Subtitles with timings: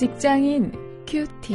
[0.00, 0.72] 직장인
[1.06, 1.52] 큐티.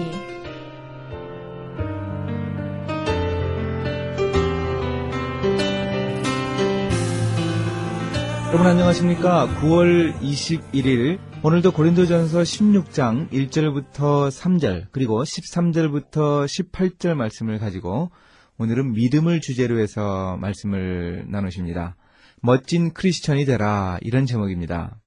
[8.50, 9.47] 여러분 안녕하십니까?
[9.47, 18.12] 9월 21일 오늘도 고린도전서 16장 1절부터 3절 그리고 13절부터 18절 말씀을 가지고
[18.59, 21.96] 오늘은 믿음을 주제로 해서 말씀을 나누십니다.
[22.44, 25.00] 멋진 크리스천이 되라 이런 제목입니다.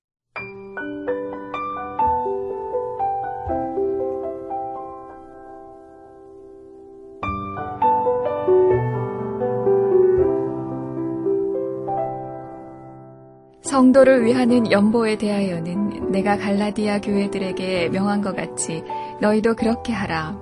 [13.79, 18.83] 성도를 위하는 연보에 대하여는 내가 갈라디아 교회들에게 명한 것 같이
[19.21, 20.37] 너희도 그렇게 하라.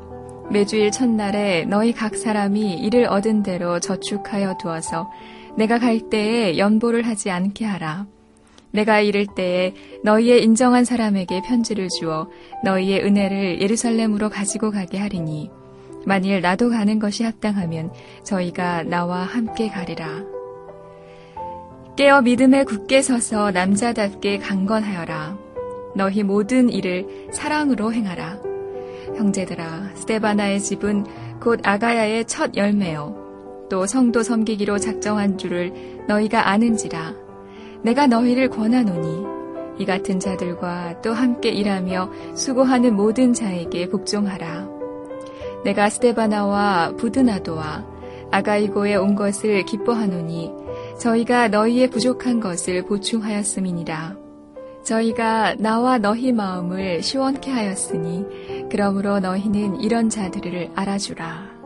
[0.50, 5.10] 매주일 첫날에 너희 각 사람이 이를 얻은 대로 저축하여 두어서
[5.54, 8.06] 내가 갈 때에 연보를 하지 않게 하라.
[8.70, 12.30] 내가 이를 때에 너희의 인정한 사람에게 편지를 주어
[12.65, 15.50] 너희의 은혜를 예루살렘으로 가지고 가게 하리니
[16.06, 17.93] 만일 나도 가는 것이 합당하면
[18.24, 20.35] 저희가 나와 함께 가리라.
[21.97, 25.39] 깨어 믿음에 굳게 서서 남자답게 강건하여라.
[25.95, 28.39] 너희 모든 일을 사랑으로 행하라.
[29.16, 31.07] 형제들아, 스테바나의 집은
[31.41, 33.67] 곧 아가야의 첫 열매요.
[33.71, 35.73] 또 성도 섬기기로 작정한 줄을
[36.07, 37.15] 너희가 아는지라.
[37.80, 39.24] 내가 너희를 권하노니
[39.79, 44.69] 이 같은 자들과 또 함께 일하며 수고하는 모든 자에게 복종하라.
[45.65, 47.87] 내가 스테바나와 부드나도와
[48.30, 50.52] 아가이고에 온 것을 기뻐하노니
[50.99, 54.16] 저희가 너희의 부족한 것을 보충하였음이니라.
[54.83, 61.57] 저희가 나와 너희 마음을 시원케 하였으니 그러므로 너희는 이런 자들을 알아주라.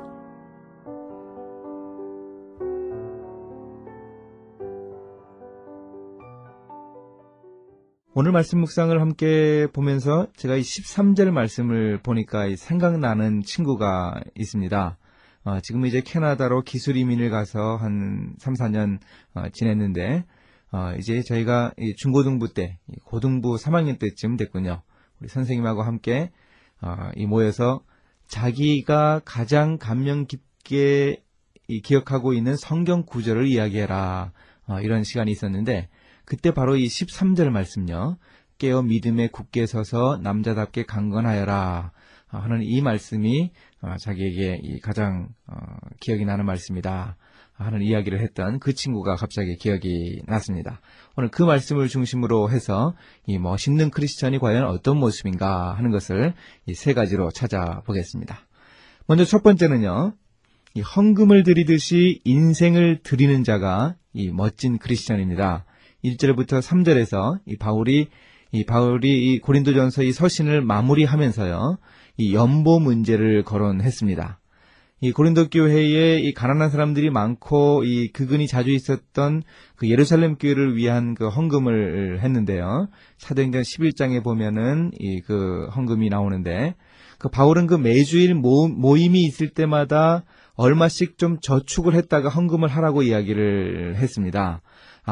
[8.12, 14.98] 오늘 말씀 묵상을 함께 보면서 제가 이 13절 말씀을 보니까 생각나는 친구가 있습니다.
[15.44, 18.98] 어, 지금 이제 캐나다로 기술 이민을 가서 한 3, 4년
[19.34, 20.24] 어, 지냈는데
[20.72, 24.82] 어, 이제 저희가 중고등부 때, 고등부 3학년 때쯤 됐군요.
[25.20, 26.30] 우리 선생님하고 함께
[26.82, 27.82] 어, 이 모여서
[28.28, 31.22] 자기가 가장 감명 깊게
[31.82, 34.32] 기억하고 있는 성경 구절을 이야기해라.
[34.66, 35.88] 어, 이런 시간이 있었는데
[36.24, 38.18] 그때 바로 이 13절 말씀요.
[38.58, 41.92] 깨어 믿음에 굳게 서서 남자답게 강건하여라.
[42.38, 43.50] 하는 이 말씀이
[43.82, 45.54] 어, 자기에게 가장 어,
[46.00, 47.16] 기억이 나는 말씀이다
[47.54, 50.80] 하는 이야기를 했던 그 친구가 갑자기 기억이 났습니다.
[51.16, 52.94] 오늘 그 말씀을 중심으로 해서
[53.26, 56.32] 이 멋있는 크리스천이 과연 어떤 모습인가 하는 것을
[56.66, 58.46] 이 세 가지로 찾아보겠습니다.
[59.06, 60.14] 먼저 첫 번째는요.
[60.74, 65.66] 이 헌금을 드리듯이 인생을 드리는 자가 이 멋진 크리스천입니다.
[66.04, 68.08] 1절부터 3절에서 이 바울이
[68.52, 71.78] 이 바울이 이 고린도전서 이 서신을 마무리하면서요.
[72.16, 74.40] 이 연보 문제를 거론했습니다.
[75.02, 79.42] 이 고린도 교회에 이 가난한 사람들이 많고 이 그근이 자주 있었던
[79.76, 82.88] 그 예루살렘 교회를 위한 그 헌금을 했는데요.
[83.16, 86.74] 사도행전 11장에 보면은 이 그 헌금이 나오는데
[87.18, 90.24] 그 바울은 그 매주일 모, 모임이 있을 때마다
[90.54, 94.60] 얼마씩 좀 저축을 했다가 헌금을 하라고 이야기를 했습니다.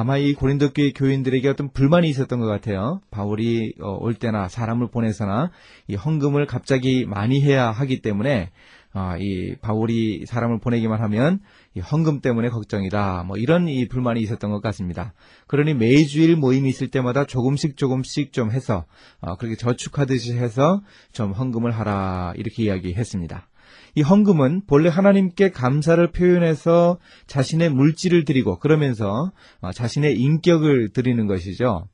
[0.01, 3.01] 아마 이 고린도 교회 교인들에게 어떤 불만이 있었던 것 같아요.
[3.11, 5.51] 바울이 어, 올 때나 사람을 보내서나
[5.89, 8.51] 이 헌금을 갑자기 많이 해야 하기 때문에
[8.93, 11.41] 아, 이 바울이 사람을 보내기만 하면
[11.75, 13.25] 이 헌금 때문에 걱정이다.
[13.27, 15.13] 뭐 이런 이 불만이 있었던 것 같습니다.
[15.47, 18.87] 그러니 매주일 모임이 있을 때마다 조금씩 조금씩 좀 해서
[19.21, 20.83] 어, 그렇게 저축하듯이 해서
[21.13, 23.49] 좀 헌금을 하라 이렇게 이야기했습니다.
[23.95, 31.87] 이 헌금은 본래 하나님께 감사를 표현해서 자신의 물질을 드리고 그러면서 어, 자신의 인격을 드리는 것이죠.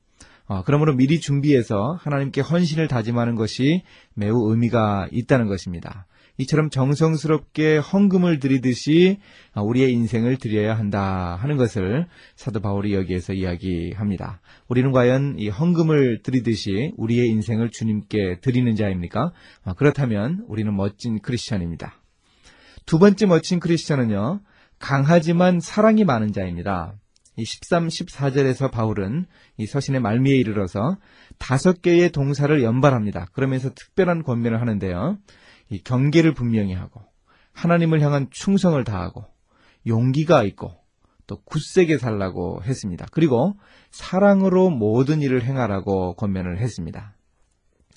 [0.47, 3.83] 어, 그러므로 미리 준비해서 하나님께 헌신을 다짐하는 것이
[4.15, 6.07] 매우 의미가 있다는 것입니다.
[6.39, 9.19] 이처럼 정성스럽게 헌금을 드리듯이
[9.55, 14.41] 어, 우리의 인생을 드려야 한다 하는 것을 사도 바울이 여기에서 이야기합니다.
[14.69, 19.33] 우리는 과연 이 헌금을 드리듯이 우리의 인생을 주님께 드리는 자입니까?
[19.65, 21.95] 어, 그렇다면 우리는 멋진 크리스천입니다.
[22.85, 24.41] 두 번째 멋진 크리스천은요,
[24.79, 26.95] 강하지만 사랑이 많은 자입니다.
[27.37, 29.27] 이 13, 14절에서 바울은
[29.57, 30.99] 이 서신의 말미에 이르러서
[31.39, 33.27] 다섯 개의 동사를 연발합니다.
[33.33, 35.19] 그러면서 특별한 권면을 하는데요.
[35.71, 37.03] 이 경계를 분명히 하고
[37.53, 39.25] 하나님을 향한 충성을 다하고
[39.87, 40.73] 용기가 있고
[41.27, 43.07] 또 굳세게 살라고 했습니다.
[43.11, 43.57] 그리고
[43.91, 47.17] 사랑으로 모든 일을 행하라고 권면을 했습니다.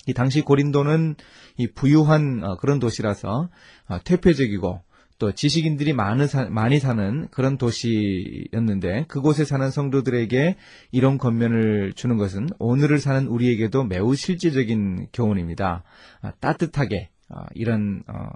[0.06, 1.16] 이 당시 고린도는
[1.58, 3.50] 이 부유한 어, 그런 도시라서
[3.88, 4.82] 어, 퇴폐적이고
[5.18, 10.56] 또 지식인들이 많이 사는 그런 도시였는데 그곳에 사는 성도들에게
[10.92, 15.82] 이런 권면을 주는 것은 오늘을 사는 우리에게도 매우 실제적인 교훈입니다.
[16.22, 18.28] 아, 따뜻하게 어, 이런 어,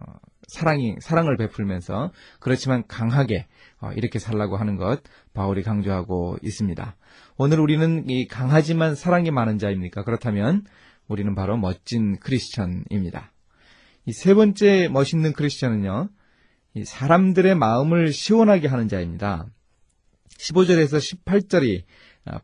[0.48, 3.46] 사랑이 사랑을 베풀면서 그렇지만 강하게
[3.80, 5.02] 어, 이렇게 살라고 하는 것
[5.34, 6.96] 바울이 강조하고 있습니다.
[7.36, 10.04] 오늘 우리는 이 강하지만 사랑이 많은 자입니까?
[10.04, 10.64] 그렇다면
[11.08, 13.32] 우리는 바로 멋진 크리스천입니다.
[14.06, 16.08] 이 세 번째 멋있는 크리스천은요.
[16.84, 19.46] 사람들의 마음을 시원하게 하는 자입니다.
[20.38, 21.84] 15절에서 18절이 아,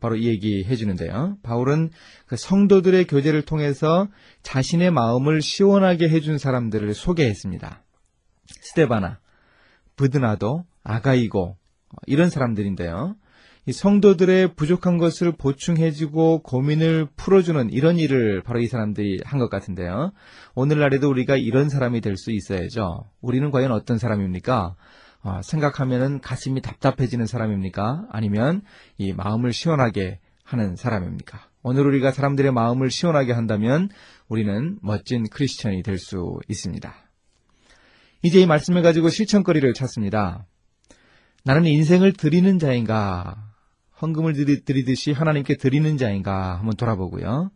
[0.01, 1.37] 바로 이 얘기 해 주는데요.
[1.43, 1.91] 바울은
[2.25, 4.07] 그 성도들의 교제를 통해서
[4.43, 7.83] 자신의 마음을 시원하게 해준 사람들을 소개했습니다.
[8.47, 9.19] 스테바나,
[9.95, 11.55] 브드나도, 아가이고,
[12.07, 13.15] 이런 사람들인데요.
[13.65, 20.11] 이 성도들의 부족한 것을 보충해주고 고민을 풀어주는 이런 일을 바로 이 사람들이 한 것 같은데요.
[20.55, 23.05] 오늘날에도 우리가 이런 사람이 될 수 있어야죠.
[23.21, 24.75] 우리는 과연 어떤 사람입니까?
[25.21, 28.07] 어, 생각하면은 가슴이 답답해지는 사람입니까?
[28.09, 28.61] 아니면
[28.97, 31.39] 이 마음을 시원하게 하는 사람입니까?
[31.61, 33.89] 오늘 우리가 사람들의 마음을 시원하게 한다면
[34.29, 36.93] 우리는 멋진 크리스천이 될 수 있습니다.
[38.21, 40.45] 이제 이 말씀을 가지고 실천거리를 찾습니다.
[41.43, 43.49] 나는 인생을 드리는 자인가?
[44.01, 44.33] 헌금을
[44.63, 47.51] 드리듯이 하나님께 드리는 자인가 한번 돌아보고요.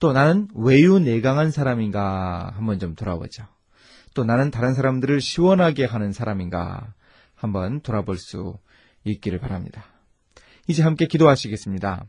[0.00, 3.44] 또 나는 외유내강한 사람인가 한번 좀 돌아보죠.
[4.14, 6.94] 또 나는 다른 사람들을 시원하게 하는 사람인가
[7.34, 8.58] 한번 돌아볼 수
[9.04, 9.84] 있기를 바랍니다.
[10.68, 12.06] 이제 함께 기도하시겠습니다.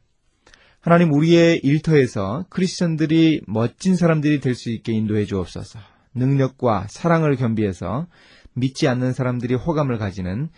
[0.80, 5.80] 하나님 우리의 일터에서 크리스천들이 멋진 사람들이 될 수 있게 인도해 주옵소서.
[6.14, 8.08] 능력과 사랑을 겸비해서
[8.54, 10.50] 믿지 않는 사람들이 호감을 가지는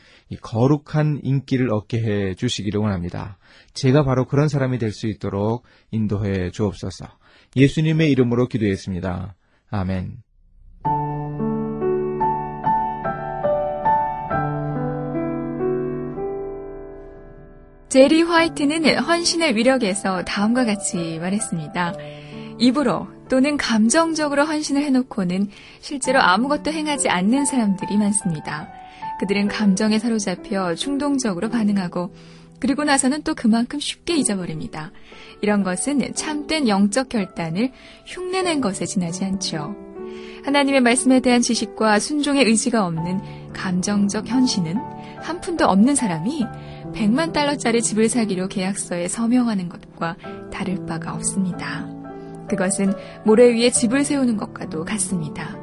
[0.42, 3.40] 거룩한 인기를 얻게 해 주시기를 원합니다.
[3.74, 7.08] 제가 바로 그런 사람이 될 수 있도록 인도해 주옵소서.
[7.56, 9.36] 예수님의 이름으로 기도했습니다.
[9.70, 10.27] 아멘.
[17.90, 21.94] 제리 화이트는 헌신의 위력에서 다음과 같이 말했습니다.
[22.60, 25.50] 입으로 또는 감정적으로 헌신을 해놓고는
[25.80, 28.68] 실제로 아무것도 행하지 않는 사람들이 많습니다.
[29.22, 32.14] 그들은 감정에 사로잡혀 충동적으로 반응하고
[32.60, 34.92] 그리고 나서는 또 그만큼 쉽게 잊어버립니다.
[35.42, 37.72] 이런 것은 참된 영적 결단을
[38.06, 39.76] 흉내낸 것에 지나지 않죠.
[40.44, 44.78] 하나님의 말씀에 대한 지식과 순종의 의지가 없는 감정적 현신은
[45.22, 46.46] 한 푼도 없는 사람이
[46.98, 50.16] 100만 달러짜리 집을 사기로 계약서에 서명하는 것과
[50.52, 51.88] 다를 바가 없습니다.
[52.50, 55.56] 그것은 모래 위에 집을 세우는 것과도 같습니다.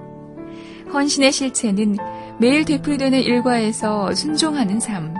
[0.93, 1.97] 헌신의 실체는
[2.39, 5.15] 매일 되풀이되는 일과에서 순종하는 삶,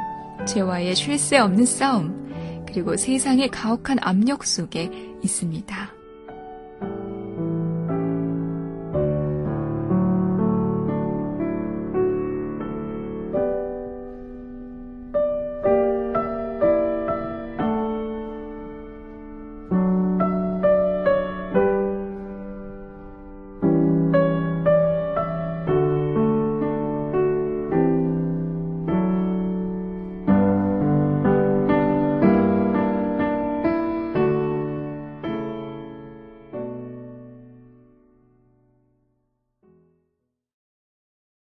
[0.47, 4.91] 죄와의 쉴 새 없는 싸움, 그리고 세상의 가혹한 압력 속에
[5.23, 6.04] 있습니다.